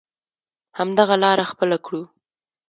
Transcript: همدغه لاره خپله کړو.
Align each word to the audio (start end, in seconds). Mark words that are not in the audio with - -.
همدغه 0.77 1.15
لاره 1.23 1.45
خپله 1.51 1.77
کړو. 1.85 2.01